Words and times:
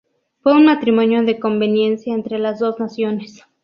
Fue 0.41 0.55
un 0.55 0.65
matrimonio 0.65 1.21
de 1.21 1.39
conveniencia 1.39 2.15
entre 2.15 2.39
las 2.39 2.57
dos 2.57 2.79
naciones. 2.79 3.43